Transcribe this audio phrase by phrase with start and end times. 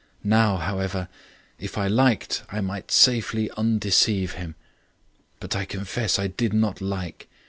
[0.23, 1.09] Now, however,
[1.59, 4.55] if I liked I might safely undeceive him.
[5.39, 7.29] "But I confess I did not like.